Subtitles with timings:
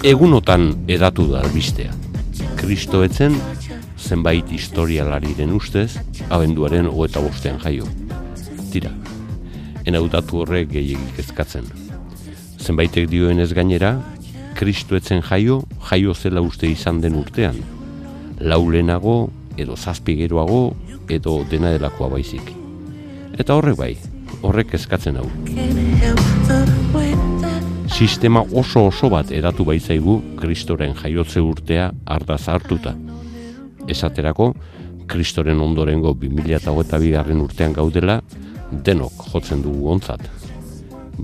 [0.00, 1.92] Egunotan edatu da albistea.
[2.56, 3.34] Kristo etzen
[4.00, 5.98] zenbait historialariren ustez
[6.32, 7.84] abenduaren hogeta bostean jaio.
[8.72, 8.94] Tira,
[9.84, 11.68] enaudatu horrek gehiagik ezkatzen.
[12.56, 13.98] Zenbaitek dioen ez gainera,
[14.56, 17.60] Kristo etzen jaio, jaio zela uste izan den urtean.
[18.40, 19.18] Lau lehenago,
[19.60, 20.70] edo zazpi geroago,
[21.12, 22.54] edo dena delakoa baizik.
[23.36, 23.94] Eta horrek bai,
[24.40, 25.28] horrek eskatzen hau.
[28.00, 32.94] Sistema oso oso bat edatu baitzaigu Kristoren jaiotze urtea ardaz hartuta.
[33.92, 34.54] Esaterako,
[35.04, 38.22] Kristoren ondorengo 2022 garren urtean gaudela,
[38.72, 40.24] denok jotzen dugu ontzat.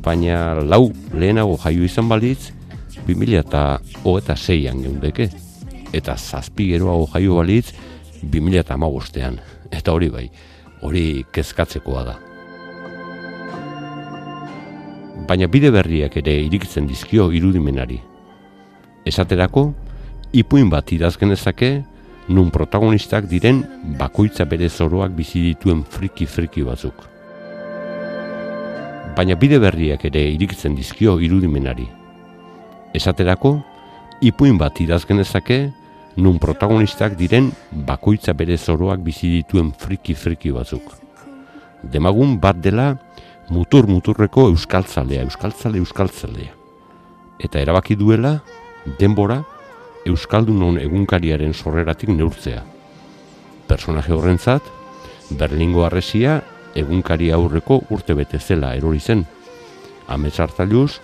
[0.04, 2.52] Baina lau lehenago jaio izan balitz,
[3.08, 5.30] 2026an geundeke.
[5.96, 7.72] Eta zazpi geroago jaio balitz,
[8.20, 9.40] 2008an.
[9.72, 10.28] Eta hori bai,
[10.84, 12.25] hori kezkatzekoa da.
[15.26, 17.98] Baina bide berriak ere irikitzen dizkio irudimenari.
[19.06, 19.72] Esaterako,
[20.32, 21.70] ipuin bat idazken dezake,
[22.28, 23.62] nun protagonistak diren
[23.98, 27.04] bakoitza bere zoroak bizi dituen friki-friki batzuk.
[29.16, 31.86] Baina bide berriak ere irikitzen dizkio irudimenari.
[32.94, 33.56] Esaterako,
[34.22, 35.60] ipuin bat idazken dezake,
[36.16, 37.50] nun protagonistak diren
[37.86, 40.94] bakoitza bere zoroak bizi dituen friki-friki batzuk.
[41.82, 42.94] Demagun bat dela
[43.48, 46.52] mutur muturreko euskaltzalea, euskaltzale euskaltzalea.
[47.38, 48.40] Eta erabaki duela
[48.98, 49.42] denbora
[50.06, 52.62] euskaldunon egunkariaren sorreratik neurtzea.
[53.66, 54.74] Personaje horrentzat
[55.30, 56.40] Berlingo harresia
[56.78, 59.24] egunkari aurreko urte bete zela erori zen.
[60.06, 61.00] Amets hartailuz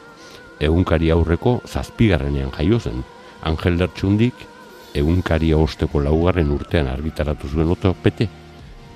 [0.63, 3.03] egunkari aurreko zazpigarrenean jaio zen.
[3.43, 4.47] Angel Lertxundik
[4.95, 8.29] egunkari osteko laugarren urtean argitaratu zuen otopete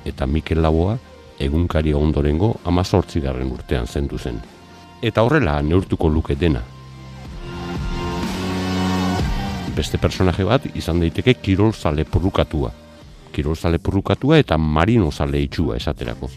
[0.06, 0.98] eta Mikel Laboa
[1.38, 4.40] egunkari ondorengo amazortzigarren urtean zendu zen.
[5.02, 6.62] Eta horrela neurtuko luke dena.
[9.76, 12.72] Beste personaje bat izan daiteke kirol zale purrukatua.
[13.32, 16.30] Kirol zale purrukatua eta marino zale itxua esaterako.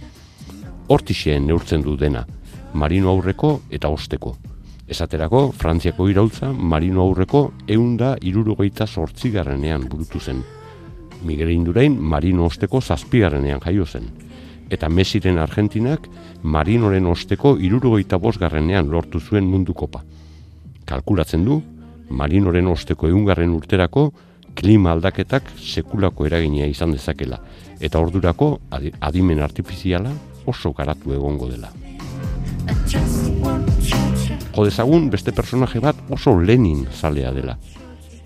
[0.90, 2.26] Hortixeen neurtzen du dena,
[2.74, 4.36] marino aurreko eta osteko.
[4.90, 10.42] Esaterako, Frantziako iraultza marino aurreko eunda irurogeita sortzigarrenean burutu zen.
[11.24, 14.10] Miguel Indurain marino osteko zazpigarrenean jaio zen
[14.70, 16.08] eta Mesiren Argentinak
[16.44, 20.04] Marinoren osteko irurogeita bosgarrenean lortu zuen mundu kopa.
[20.86, 21.62] Kalkulatzen du,
[22.10, 24.12] Marinoren osteko egungarren urterako
[24.56, 27.38] klima aldaketak sekulako eragina izan dezakela,
[27.80, 30.12] eta ordurako adi- adimen artifiziala
[30.46, 31.70] oso garatu egongo dela.
[32.70, 34.38] I just want Georgia.
[34.56, 37.58] Jo dezagun beste personaje bat oso Lenin zalea dela.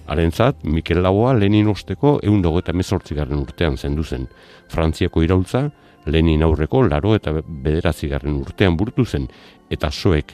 [0.08, 2.74] Harentzat, Mikel Laboa Lenin osteko egun eta
[3.16, 4.28] garren urtean zendu zen.
[4.70, 5.72] Frantziako iraultza,
[6.06, 9.28] Lenin aurreko laro eta bederatzigarren urtean burtu zen,
[9.70, 10.34] eta soek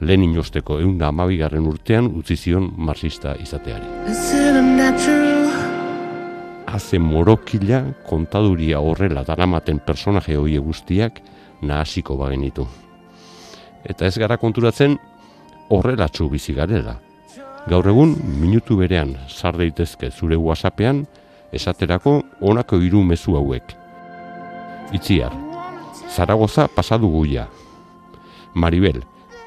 [0.00, 3.86] Lenin osteko egun da amabigarren urtean utzi zion marxista izateari.
[6.66, 11.22] Haze morokila kontaduria horrela daramaten personaje hoie guztiak
[11.62, 12.66] nahasiko bagenitu.
[13.86, 14.98] Eta ez gara konturatzen
[15.70, 16.98] horrelatxu bizi garela.
[17.66, 21.06] Gaur egun, minutu berean sar daitezke zure whatsappean,
[21.52, 23.85] esaterako honako hiru mezu hauek.
[24.92, 25.32] Itziar,
[26.14, 27.48] Zaragoza pasadu guia.
[28.54, 29.02] Maribel,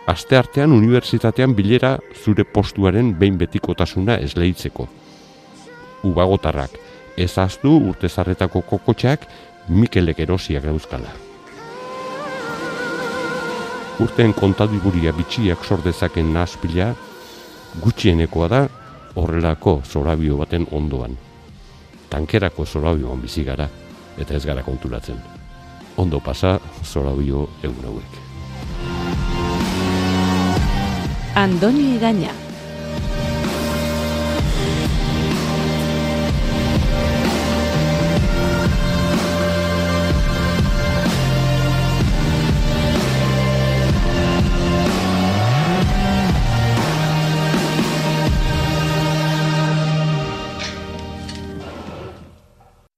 [0.05, 4.87] aste artean unibertsitatean bilera zure postuaren behin betikotasuna esleitzeko.
[6.03, 6.75] Ubagotarrak,
[7.17, 9.25] ez aztu urtezarretako kokotxak
[9.69, 11.11] Mikelek erosiak dauzkala.
[13.99, 16.93] Urten kontadiburia bitxiak sordezaken naspila,
[17.83, 18.63] gutxienekoa da
[19.15, 21.17] horrelako zorabio baten ondoan.
[22.09, 23.67] Tankerako zorabioan bizi gara,
[24.19, 25.19] eta ez gara konturatzen.
[25.97, 28.19] Ondo pasa zorabio egun hauek.
[31.39, 32.33] Andoni Egaña,